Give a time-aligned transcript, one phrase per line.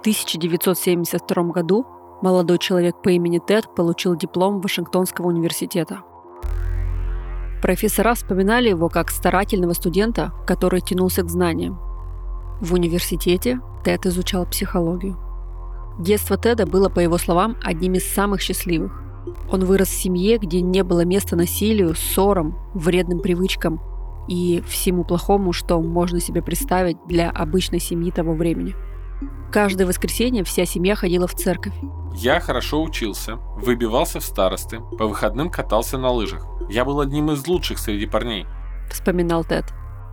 [0.00, 1.86] 1972 году
[2.22, 6.00] молодой человек по имени Тед получил диплом Вашингтонского университета.
[7.62, 11.78] Профессора вспоминали его как старательного студента, который тянулся к знаниям.
[12.60, 15.18] В университете Тед изучал психологию.
[15.98, 19.02] Детство Теда было, по его словам, одним из самых счастливых.
[19.52, 23.82] Он вырос в семье, где не было места насилию, ссорам, вредным привычкам
[24.26, 28.74] и всему плохому, что можно себе представить для обычной семьи того времени.
[29.52, 31.74] Каждое воскресенье вся семья ходила в церковь.
[32.14, 36.46] Я хорошо учился, выбивался в старосты, по выходным катался на лыжах.
[36.68, 38.46] Я был одним из лучших среди парней.
[38.90, 39.64] Вспоминал Тед.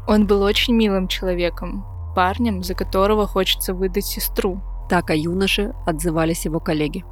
[0.07, 4.61] Он был очень милым человеком, парнем, за которого хочется выдать сестру.
[4.89, 7.03] Так о юноше отзывались его коллеги.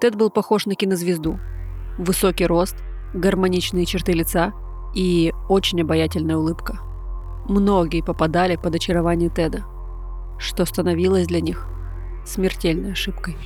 [0.00, 1.38] Тед был похож на кинозвезду.
[1.98, 2.76] Высокий рост,
[3.14, 4.52] гармоничные черты лица
[4.94, 6.78] и очень обаятельная улыбка.
[7.48, 9.64] Многие попадали под очарование Теда,
[10.38, 11.66] что становилось для них
[12.24, 13.36] смертельной ошибкой.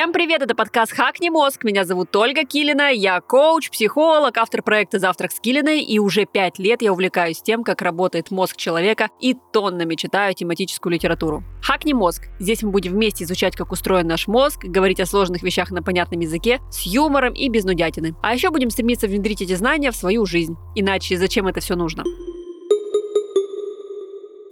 [0.00, 1.62] Всем привет, это подкаст «Хакни мозг».
[1.62, 6.58] Меня зовут Ольга Килина, я коуч, психолог, автор проекта «Завтрак с Килиной», и уже пять
[6.58, 11.44] лет я увлекаюсь тем, как работает мозг человека и тоннами читаю тематическую литературу.
[11.60, 12.28] «Хакни мозг».
[12.38, 16.20] Здесь мы будем вместе изучать, как устроен наш мозг, говорить о сложных вещах на понятном
[16.20, 18.16] языке, с юмором и без нудятины.
[18.22, 20.56] А еще будем стремиться внедрить эти знания в свою жизнь.
[20.74, 22.04] Иначе зачем это все нужно?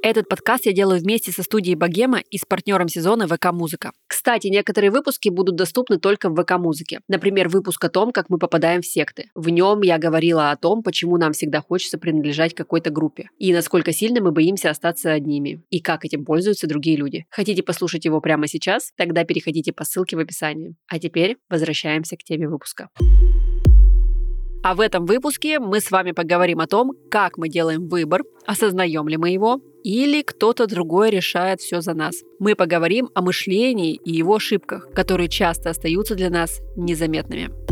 [0.02, 3.92] Этот подкаст я делаю вместе со студией Богема и с партнером сезона ВК Музыка.
[4.28, 7.00] Кстати, некоторые выпуски будут доступны только в ВК Музыке.
[7.08, 9.30] Например, выпуск о том, как мы попадаем в секты.
[9.34, 13.30] В нем я говорила о том, почему нам всегда хочется принадлежать какой-то группе.
[13.38, 15.62] И насколько сильно мы боимся остаться одними.
[15.70, 17.24] И как этим пользуются другие люди.
[17.30, 18.92] Хотите послушать его прямо сейчас?
[18.98, 20.76] Тогда переходите по ссылке в описании.
[20.88, 22.90] А теперь возвращаемся к теме выпуска.
[24.62, 29.08] А в этом выпуске мы с вами поговорим о том, как мы делаем выбор, осознаем
[29.08, 32.16] ли мы его, или кто-то другой решает все за нас.
[32.38, 37.67] Мы поговорим о мышлении и его ошибках, которые часто остаются для нас незаметными.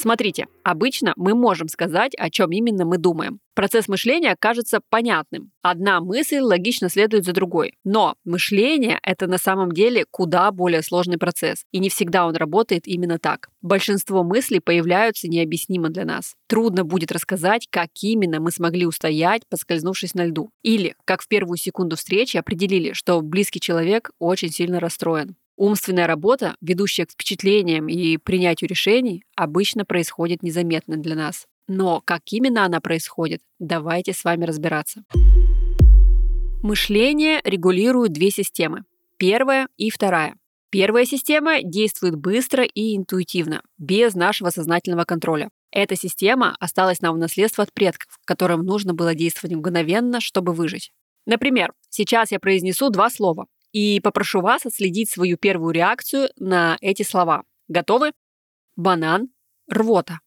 [0.00, 3.38] Смотрите, обычно мы можем сказать, о чем именно мы думаем.
[3.54, 5.50] Процесс мышления кажется понятным.
[5.60, 7.74] Одна мысль логично следует за другой.
[7.84, 11.64] Но мышление— это на самом деле куда более сложный процесс.
[11.70, 13.50] И не всегда он работает именно так.
[13.60, 16.34] Большинство мыслей появляются необъяснимо для нас.
[16.46, 20.48] Трудно будет рассказать, как именно мы смогли устоять, поскользнувшись на льду.
[20.62, 25.36] Или, как в первую секунду встречи определили, что близкий человек очень сильно расстроен.
[25.60, 31.44] Умственная работа, ведущая к впечатлениям и принятию решений, обычно происходит незаметно для нас.
[31.68, 35.04] Но как именно она происходит, давайте с вами разбираться.
[36.62, 38.84] Мышление регулирует две системы.
[39.18, 40.36] Первая и вторая.
[40.70, 45.50] Первая система действует быстро и интуитивно, без нашего сознательного контроля.
[45.72, 50.90] Эта система осталась нам в наследство от предков, которым нужно было действовать мгновенно, чтобы выжить.
[51.26, 57.02] Например, сейчас я произнесу два слова и попрошу вас отследить свою первую реакцию на эти
[57.02, 57.44] слова.
[57.68, 58.12] Готовы?
[58.76, 59.28] Банан,
[59.68, 60.20] рвота.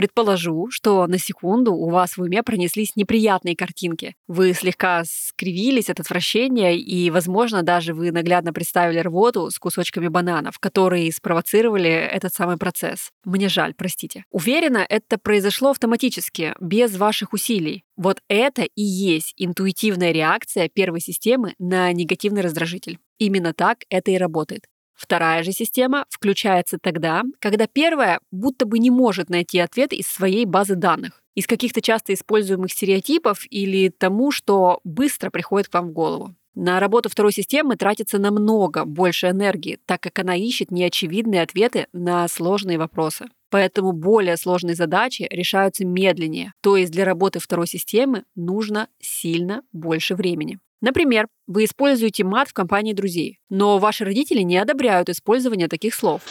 [0.00, 4.14] Предположу, что на секунду у вас в уме пронеслись неприятные картинки.
[4.28, 10.58] Вы слегка скривились от отвращения, и, возможно, даже вы наглядно представили рвоту с кусочками бананов,
[10.58, 13.10] которые спровоцировали этот самый процесс.
[13.26, 14.24] Мне жаль, простите.
[14.30, 17.84] Уверена, это произошло автоматически, без ваших усилий.
[17.98, 22.98] Вот это и есть интуитивная реакция первой системы на негативный раздражитель.
[23.18, 24.64] Именно так это и работает.
[25.00, 30.44] Вторая же система включается тогда, когда первая будто бы не может найти ответ из своей
[30.44, 35.92] базы данных, из каких-то часто используемых стереотипов или тому, что быстро приходит к вам в
[35.92, 36.34] голову.
[36.54, 42.28] На работу второй системы тратится намного больше энергии, так как она ищет неочевидные ответы на
[42.28, 43.24] сложные вопросы.
[43.48, 50.14] Поэтому более сложные задачи решаются медленнее, то есть для работы второй системы нужно сильно больше
[50.14, 50.58] времени.
[50.80, 56.22] Например, вы используете мат в компании друзей, но ваши родители не одобряют использование таких слов.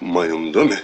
[0.00, 0.78] В моем доме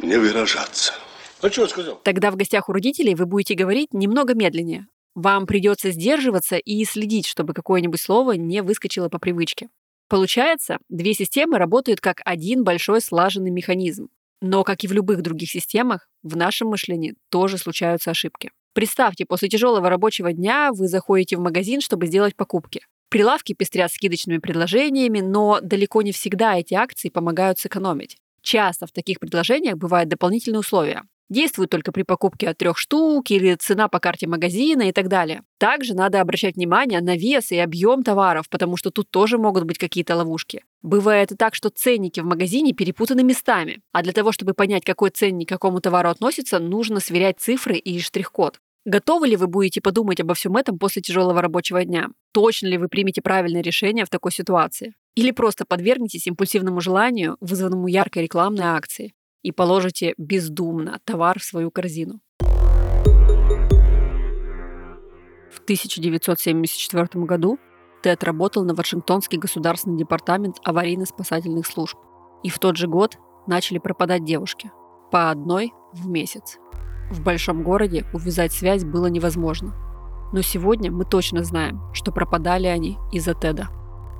[0.00, 0.92] не выражаться.
[1.40, 2.00] А что я сказал?
[2.02, 4.86] Тогда в гостях у родителей вы будете говорить немного медленнее.
[5.14, 9.68] Вам придется сдерживаться и следить, чтобы какое-нибудь слово не выскочило по привычке.
[10.08, 14.08] Получается, две системы работают как один большой слаженный механизм.
[14.42, 18.50] Но, как и в любых других системах, в нашем мышлении тоже случаются ошибки.
[18.76, 22.82] Представьте, после тяжелого рабочего дня вы заходите в магазин, чтобы сделать покупки.
[23.08, 28.18] Прилавки пестрят скидочными предложениями, но далеко не всегда эти акции помогают сэкономить.
[28.42, 31.04] Часто в таких предложениях бывают дополнительные условия.
[31.30, 35.42] Действует только при покупке от трех штук или цена по карте магазина и так далее.
[35.58, 39.78] Также надо обращать внимание на вес и объем товаров, потому что тут тоже могут быть
[39.78, 40.62] какие-то ловушки.
[40.82, 45.08] Бывает и так, что ценники в магазине перепутаны местами, а для того, чтобы понять, какой
[45.08, 48.60] ценник к какому товару относится, нужно сверять цифры и штрих-код.
[48.86, 52.06] Готовы ли вы будете подумать обо всем этом после тяжелого рабочего дня?
[52.32, 54.94] Точно ли вы примете правильное решение в такой ситуации?
[55.16, 61.72] Или просто подвергнетесь импульсивному желанию, вызванному яркой рекламной акцией, и положите бездумно товар в свою
[61.72, 62.20] корзину?
[65.50, 67.58] В 1974 году
[68.04, 71.98] Тед работал на Вашингтонский государственный департамент аварийно-спасательных служб.
[72.44, 73.18] И в тот же год
[73.48, 74.70] начали пропадать девушки.
[75.10, 76.60] По одной в месяц.
[77.10, 79.74] В большом городе увязать связь было невозможно.
[80.32, 83.68] Но сегодня мы точно знаем, что пропадали они из-за Теда.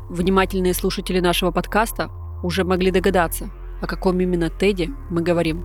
[0.09, 2.11] Внимательные слушатели нашего подкаста
[2.43, 3.51] уже могли догадаться,
[3.83, 5.65] о каком именно Теде мы говорим.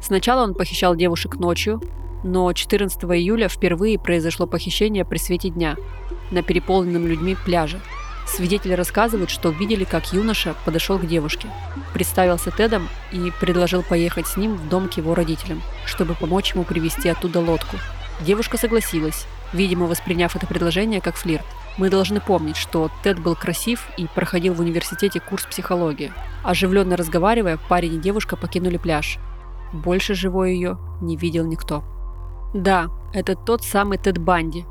[0.00, 1.80] Сначала он похищал девушек ночью,
[2.22, 5.76] но 14 июля впервые произошло похищение при свете дня
[6.30, 7.80] на переполненном людьми пляже–
[8.26, 11.48] Свидетели рассказывают, что видели, как юноша подошел к девушке,
[11.92, 16.64] представился Тедом и предложил поехать с ним в дом к его родителям, чтобы помочь ему
[16.64, 17.76] привезти оттуда лодку.
[18.20, 21.44] Девушка согласилась, видимо, восприняв это предложение как флирт.
[21.78, 26.12] Мы должны помнить, что Тед был красив и проходил в университете курс психологии.
[26.44, 29.18] Оживленно разговаривая, парень и девушка покинули пляж.
[29.72, 31.82] Больше живой ее не видел никто.
[32.52, 34.66] Да, это тот самый Тед Банди,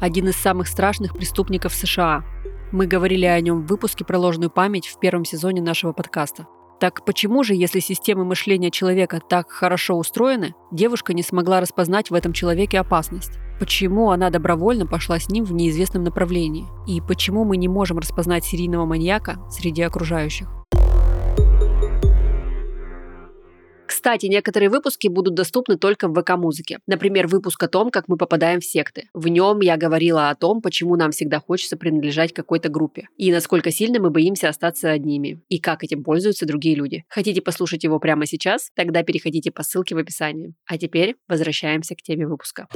[0.00, 2.24] один из самых страшных преступников США,
[2.72, 6.46] мы говорили о нем в выпуске про ложную память в первом сезоне нашего подкаста.
[6.78, 12.14] Так почему же, если системы мышления человека так хорошо устроены, девушка не смогла распознать в
[12.14, 13.38] этом человеке опасность?
[13.58, 16.66] Почему она добровольно пошла с ним в неизвестном направлении?
[16.86, 20.48] И почему мы не можем распознать серийного маньяка среди окружающих?
[24.06, 26.78] Кстати, некоторые выпуски будут доступны только в ВК-музыке.
[26.86, 29.08] Например, выпуск о том, как мы попадаем в секты.
[29.12, 33.08] В нем я говорила о том, почему нам всегда хочется принадлежать какой-то группе.
[33.16, 35.42] И насколько сильно мы боимся остаться одними.
[35.48, 37.04] И как этим пользуются другие люди.
[37.08, 38.70] Хотите послушать его прямо сейчас?
[38.76, 40.54] Тогда переходите по ссылке в описании.
[40.66, 42.68] А теперь возвращаемся к теме выпуска.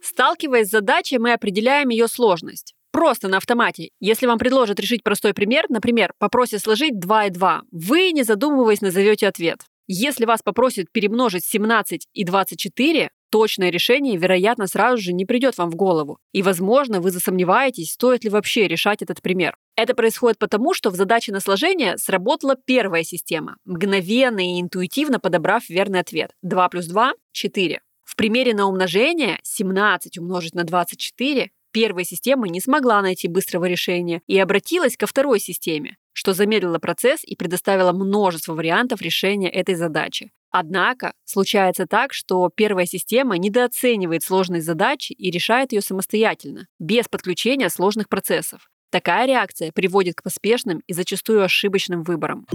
[0.00, 2.74] Сталкиваясь с задачей, мы определяем ее сложность.
[2.92, 3.88] Просто на автомате.
[4.00, 8.82] Если вам предложат решить простой пример, например, попросят сложить 2 и 2, вы, не задумываясь,
[8.82, 9.60] назовете ответ.
[9.88, 15.70] Если вас попросят перемножить 17 и 24, точное решение, вероятно, сразу же не придет вам
[15.70, 16.18] в голову.
[16.32, 19.56] И, возможно, вы засомневаетесь, стоит ли вообще решать этот пример.
[19.74, 25.68] Это происходит потому, что в задаче на сложение сработала первая система, мгновенно и интуитивно подобрав
[25.70, 26.32] верный ответ.
[26.42, 27.80] 2 плюс 2– 4.
[28.04, 34.20] В примере на умножение 17 умножить на 24 Первая система не смогла найти быстрого решения
[34.26, 40.32] и обратилась ко второй системе, что замедлило процесс и предоставило множество вариантов решения этой задачи.
[40.50, 47.70] Однако случается так, что первая система недооценивает сложность задачи и решает ее самостоятельно, без подключения
[47.70, 48.68] сложных процессов.
[48.90, 52.46] Такая реакция приводит к поспешным и зачастую ошибочным выборам.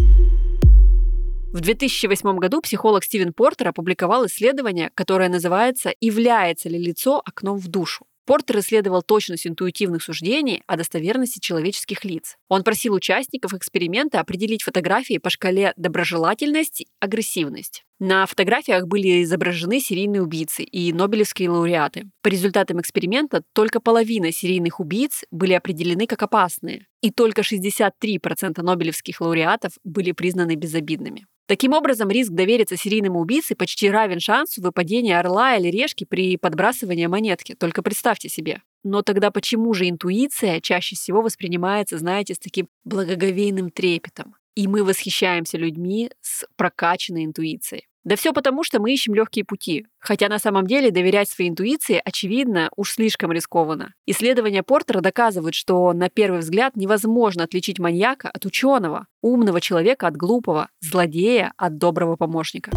[1.51, 7.67] В 2008 году психолог Стивен Портер опубликовал исследование, которое называется «Является ли лицо окном в
[7.67, 8.05] душу?».
[8.27, 12.35] Портер исследовал точность интуитивных суждений о достоверности человеческих лиц.
[12.49, 17.85] Он просил участников эксперимента определить фотографии по шкале доброжелательность агрессивность.
[17.99, 22.09] На фотографиях были изображены серийные убийцы и нобелевские лауреаты.
[22.21, 29.21] По результатам эксперимента только половина серийных убийц были определены как опасные, и только 63% нобелевских
[29.21, 31.27] лауреатов были признаны безобидными.
[31.47, 37.05] Таким образом, риск довериться серийному убийце почти равен шансу выпадения орла или решки при подбрасывании
[37.05, 37.55] монетки.
[37.55, 38.61] Только представьте себе.
[38.83, 44.35] Но тогда почему же интуиция чаще всего воспринимается, знаете, с таким благоговейным трепетом?
[44.55, 47.87] И мы восхищаемся людьми с прокачанной интуицией.
[48.07, 49.85] Да все потому, что мы ищем легкие пути.
[49.99, 53.95] Хотя на самом деле доверять своей интуиции, очевидно, уж слишком рискованно.
[54.05, 60.15] Исследования Портера доказывают, что на первый взгляд невозможно отличить маньяка от ученого, умного человека от
[60.15, 62.71] глупого, злодея от доброго помощника.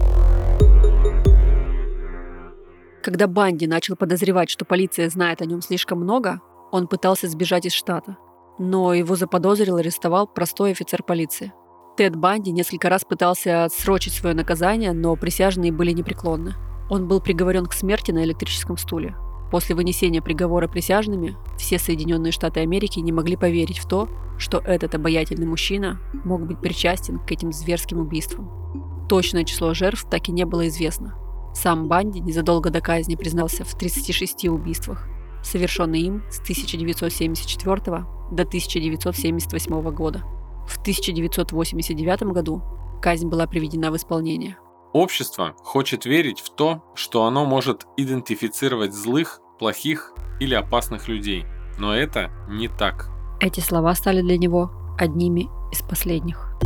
[3.00, 6.40] Когда Банди начал подозревать, что полиция знает о нем слишком много,
[6.72, 8.16] он пытался сбежать из штата.
[8.58, 11.52] Но его заподозрил и арестовал простой офицер полиции.
[12.00, 16.54] Тед Банди несколько раз пытался отсрочить свое наказание, но присяжные были непреклонны.
[16.88, 19.14] Он был приговорен к смерти на электрическом стуле.
[19.50, 24.94] После вынесения приговора присяжными, все Соединенные Штаты Америки не могли поверить в то, что этот
[24.94, 29.06] обаятельный мужчина мог быть причастен к этим зверским убийствам.
[29.06, 31.18] Точное число жертв так и не было известно.
[31.52, 35.06] Сам Банди незадолго до казни признался в 36 убийствах,
[35.42, 40.24] совершенных им с 1974 до 1978 года.
[40.70, 42.62] В 1989 году
[43.02, 44.56] казнь была приведена в исполнение.
[44.92, 51.44] Общество хочет верить в то, что оно может идентифицировать злых, плохих или опасных людей.
[51.78, 53.10] Но это не так.
[53.40, 56.56] Эти слова стали для него одними из последних.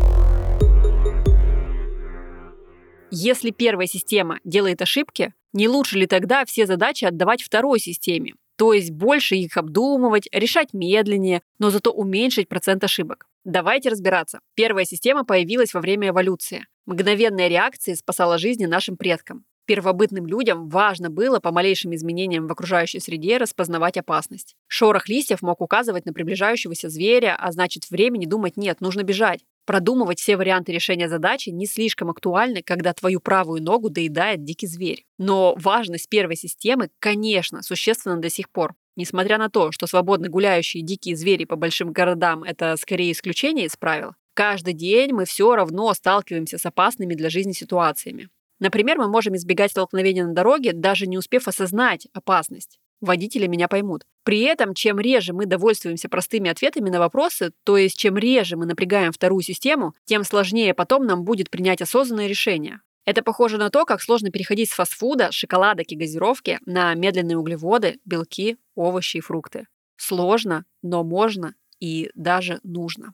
[3.10, 8.34] Если первая система делает ошибки, не лучше ли тогда все задачи отдавать второй системе?
[8.56, 13.26] То есть больше их обдумывать, решать медленнее, но зато уменьшить процент ошибок.
[13.44, 14.40] Давайте разбираться.
[14.54, 16.66] Первая система появилась во время эволюции.
[16.86, 19.44] Мгновенная реакция спасала жизни нашим предкам.
[19.66, 24.56] Первобытным людям важно было по малейшим изменениям в окружающей среде распознавать опасность.
[24.66, 29.40] Шорох листьев мог указывать на приближающегося зверя, а значит времени думать нет, нужно бежать.
[29.66, 35.06] Продумывать все варианты решения задачи не слишком актуальны, когда твою правую ногу доедает дикий зверь.
[35.18, 38.74] Но важность первой системы, конечно, существенна до сих пор.
[38.96, 43.76] Несмотря на то, что свободно гуляющие дикие звери по большим городам– это скорее исключение из
[43.76, 48.28] правил, каждый день мы все равно сталкиваемся с опасными для жизни ситуациями.
[48.60, 52.78] Например, мы можем избегать столкновения на дороге, даже не успев осознать опасность.
[53.04, 54.04] Водители меня поймут.
[54.22, 58.64] При этом, чем реже мы довольствуемся простыми ответами на вопросы, то есть чем реже мы
[58.64, 62.80] напрягаем вторую систему, тем сложнее потом нам будет принять осознанное решение.
[63.04, 67.98] Это похоже на то, как сложно переходить с фастфуда, шоколадок и газировки на медленные углеводы,
[68.06, 69.66] белки, овощи и фрукты.
[69.98, 73.12] Сложно, но можно и даже нужно.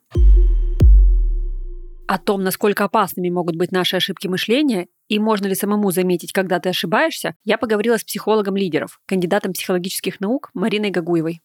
[2.07, 6.61] О том, насколько опасными могут быть наши ошибки мышления и можно ли самому заметить, когда
[6.61, 11.43] ты ошибаешься, я поговорила с психологом лидеров, кандидатом психологических наук Мариной Гагуевой.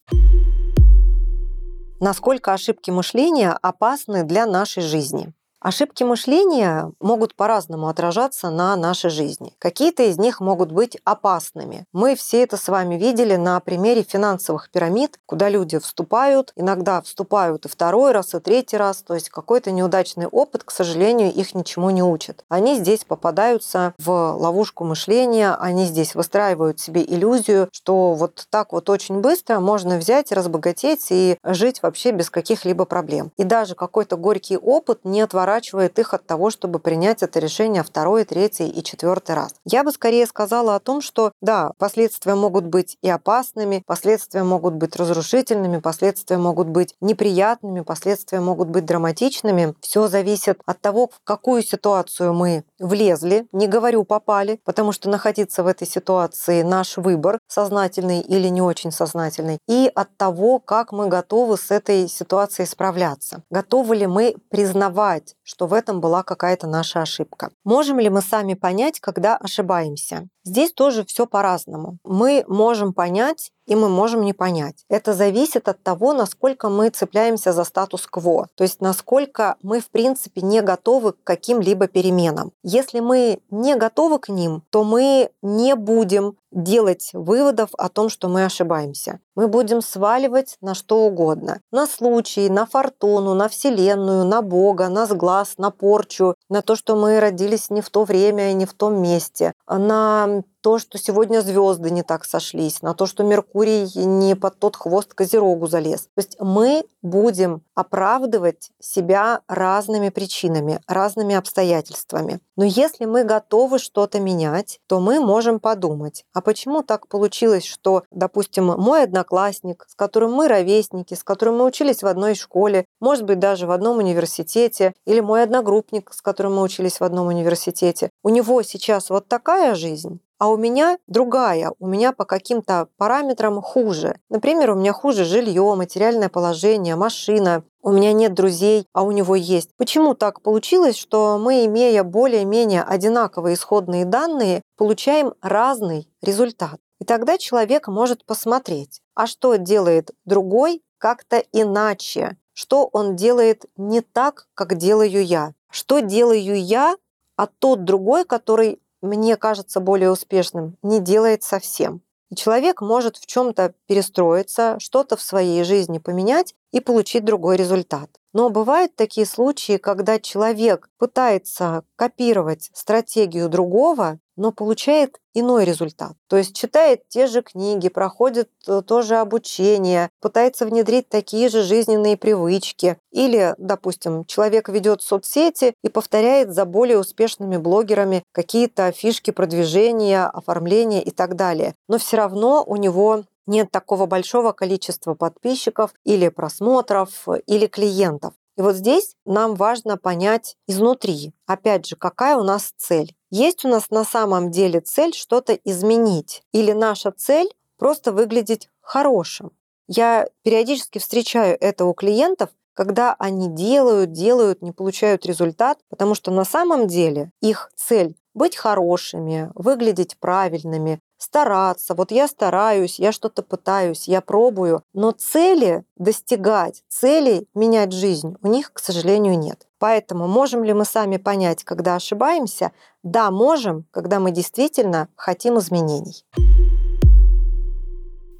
[1.99, 5.33] Насколько ошибки мышления опасны для нашей жизни?
[5.65, 9.55] Ошибки мышления могут по-разному отражаться на нашей жизни.
[9.57, 11.87] Какие-то из них могут быть опасными.
[11.91, 17.65] Мы все это с вами видели на примере финансовых пирамид, куда люди вступают, иногда вступают
[17.65, 19.01] и второй раз, и третий раз.
[19.01, 22.45] То есть какой-то неудачный опыт, к сожалению, их ничему не учит.
[22.47, 28.87] Они здесь попадаются в ловушку мышления, они здесь выстраивают себе иллюзию, что вот так вот
[28.91, 33.31] очень быстро можно взять, разбогатеть и жить вообще без каких-либо проблем.
[33.37, 37.83] И даже какой-то горький опыт не отворачивает отворачивает их от того, чтобы принять это решение
[37.83, 39.55] второй, третий и четвертый раз.
[39.63, 44.73] Я бы скорее сказала о том, что да, последствия могут быть и опасными, последствия могут
[44.73, 49.75] быть разрушительными, последствия могут быть неприятными, последствия могут быть драматичными.
[49.79, 55.63] Все зависит от того, в какую ситуацию мы влезли, не говорю попали, потому что находиться
[55.63, 61.07] в этой ситуации наш выбор, сознательный или не очень сознательный, и от того, как мы
[61.07, 63.43] готовы с этой ситуацией справляться.
[63.49, 67.51] Готовы ли мы признавать что в этом была какая-то наша ошибка.
[67.63, 70.27] Можем ли мы сами понять, когда ошибаемся?
[70.43, 71.99] Здесь тоже все по-разному.
[72.03, 74.85] Мы можем понять и мы можем не понять.
[74.89, 80.41] Это зависит от того, насколько мы цепляемся за статус-кво, то есть насколько мы, в принципе,
[80.41, 82.51] не готовы к каким-либо переменам.
[82.63, 88.29] Если мы не готовы к ним, то мы не будем делать выводов о том, что
[88.29, 89.19] мы ошибаемся.
[89.35, 91.59] Мы будем сваливать на что угодно.
[91.71, 96.95] На случай, на фортуну, на Вселенную, на Бога, на сглаз, на порчу, на то, что
[96.95, 101.41] мы родились не в то время и не в том месте, на то, что сегодня
[101.41, 106.09] звезды не так сошлись, на то, что Меркурий не под тот хвост Козерогу залез.
[106.15, 112.39] То есть мы будем оправдывать себя разными причинами, разными обстоятельствами.
[112.55, 118.03] Но если мы готовы что-то менять, то мы можем подумать, а почему так получилось, что,
[118.09, 123.25] допустим, мой одноклассник, с которым мы ровесники, с которым мы учились в одной школе, может
[123.25, 128.09] быть, даже в одном университете, или мой одногруппник, с которым мы учились в одном университете,
[128.23, 133.61] у него сейчас вот такая жизнь, а у меня другая, у меня по каким-то параметрам
[133.61, 134.19] хуже.
[134.29, 139.35] Например, у меня хуже жилье, материальное положение, машина, у меня нет друзей, а у него
[139.35, 139.69] есть.
[139.77, 146.79] Почему так получилось, что мы, имея более-менее одинаковые исходные данные, получаем разный результат?
[146.99, 154.01] И тогда человек может посмотреть, а что делает другой как-то иначе, что он делает не
[154.01, 156.95] так, как делаю я, что делаю я,
[157.35, 162.01] а тот другой, который мне кажется более успешным, не делает совсем.
[162.29, 168.09] И человек может в чем-то перестроиться, что-то в своей жизни поменять и получить другой результат.
[168.33, 176.13] Но бывают такие случаи, когда человек пытается копировать стратегию другого, но получает иной результат.
[176.27, 181.63] То есть читает те же книги, проходит э, то же обучение, пытается внедрить такие же
[181.63, 182.97] жизненные привычки.
[183.11, 191.03] Или, допустим, человек ведет соцсети и повторяет за более успешными блогерами какие-то фишки продвижения, оформления
[191.03, 191.75] и так далее.
[191.87, 198.33] Но все равно у него нет такого большого количества подписчиков или просмотров или клиентов.
[198.57, 203.15] И вот здесь нам важно понять изнутри, опять же, какая у нас цель.
[203.29, 206.43] Есть у нас на самом деле цель что-то изменить?
[206.53, 209.51] Или наша цель просто выглядеть хорошим?
[209.87, 216.31] Я периодически встречаю это у клиентов, когда они делают, делают, не получают результат, потому что
[216.31, 221.95] на самом деле их цель быть хорошими, выглядеть правильными, стараться.
[221.95, 228.47] Вот я стараюсь, я что-то пытаюсь, я пробую, но цели достигать, цели менять жизнь у
[228.47, 229.67] них, к сожалению, нет.
[229.79, 232.71] Поэтому можем ли мы сами понять, когда ошибаемся?
[233.01, 236.23] Да, можем, когда мы действительно хотим изменений.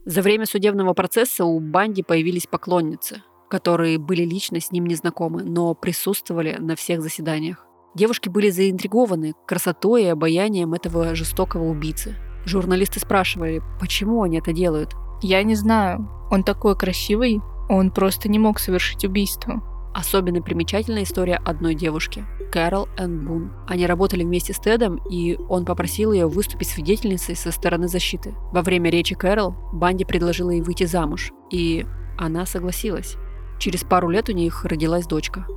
[0.06, 5.74] За время судебного процесса у Банди появились поклонницы– которые были лично с ним незнакомы, но
[5.74, 7.66] присутствовали на всех заседаниях.
[7.96, 12.16] Девушки были заинтригованы красотой и обаянием этого жестокого убийцы.
[12.46, 14.94] Журналисты спрашивали, почему они это делают.
[15.22, 16.10] Я не знаю.
[16.30, 19.64] Он такой красивый, он просто не мог совершить убийство.
[19.94, 23.54] Особенно примечательная история одной девушки– Кэрол Энн Бун.
[23.66, 28.36] Они работали вместе с Тедом, и он попросил ее выступить свидетельницей со стороны защиты.
[28.52, 31.86] Во время речи Кэрол Банди предложила ей выйти замуж, и
[32.18, 33.16] она согласилась.
[33.58, 35.48] Через пару лет у них родилась дочка.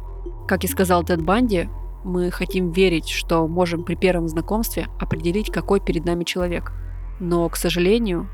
[0.47, 1.69] Как и сказал Тед Банди,
[2.05, 6.73] мы хотим верить, что можем при первом знакомстве определить, какой перед нами человек.
[7.21, 8.29] Но, к сожалению,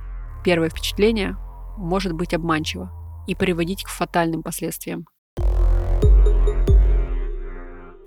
[0.44, 1.36] первое впечатление
[1.76, 2.90] может быть обманчиво
[3.26, 5.06] и приводить к фатальным последствиям.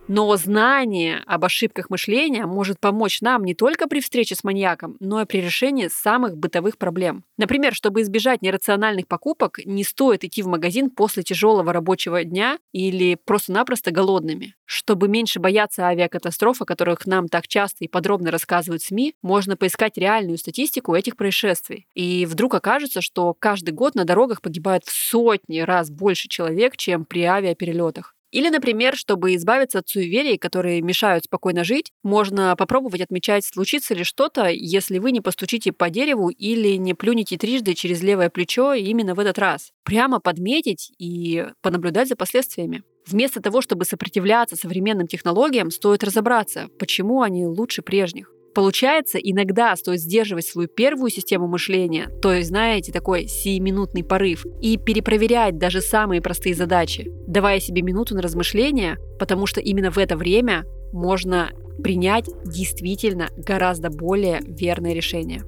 [0.07, 5.21] Но знание об ошибках мышления может помочь нам не только при встрече с маньяком, но
[5.21, 7.25] и при решении самых бытовых проблем.
[7.37, 13.17] Например, чтобы избежать нерациональных покупок, не стоит идти в магазин после тяжелого рабочего дня или
[13.25, 14.55] просто-напросто голодными.
[14.63, 19.97] Чтобы меньше бояться авиакатастроф, о которых нам так часто и подробно рассказывают СМИ, можно поискать
[19.97, 21.85] реальную статистику этих происшествий.
[21.95, 27.03] И вдруг окажется, что каждый год на дорогах погибает в сотни раз больше человек, чем
[27.03, 28.16] при авиаперелетах.
[28.31, 34.03] Или, например, чтобы избавиться от суеверий, которые мешают спокойно жить, можно попробовать отмечать, случится ли
[34.03, 39.15] что-то, если вы не постучите по дереву или не плюнете трижды через левое плечо именно
[39.15, 39.71] в этот раз.
[39.83, 42.83] Прямо подметить и понаблюдать за последствиями.
[43.05, 48.29] Вместо того, чтобы сопротивляться современным технологиям, стоит разобраться, почему они лучше прежних.
[48.57, 54.77] Получается, иногда стоит сдерживать свою первую систему мышления, то есть, знаете, такой сиюминутный порыв, и
[54.77, 60.17] перепроверять даже самые простые задачи, давая себе минуту на размышления, потому что именно в это
[60.17, 61.51] время можно
[61.83, 65.43] принять действительно гораздо более верное решение.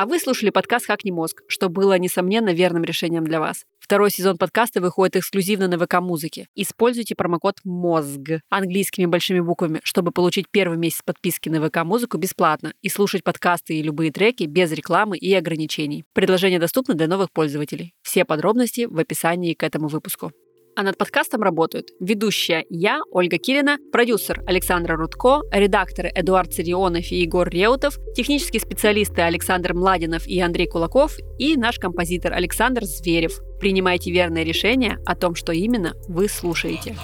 [0.00, 3.66] А вы слушали подкаст «Хакни мозг», что было, несомненно, верным решением для вас.
[3.78, 6.46] Второй сезон подкаста выходит эксклюзивно на ВК-музыке.
[6.54, 12.88] Используйте промокод МОЗГ английскими большими буквами, чтобы получить первый месяц подписки на ВК-музыку бесплатно и
[12.88, 16.06] слушать подкасты и любые треки без рекламы и ограничений.
[16.14, 17.92] Предложение доступно для новых пользователей.
[18.00, 20.32] Все подробности в описании к этому выпуску.
[20.80, 27.16] А над подкастом работают ведущая я, Ольга Килина, продюсер Александра Рудко, редакторы Эдуард Царионов и
[27.16, 33.40] Егор Реутов, технические специалисты Александр Младинов и Андрей Кулаков и наш композитор Александр Зверев.
[33.60, 36.96] Принимайте верное решение о том, что именно вы слушаете.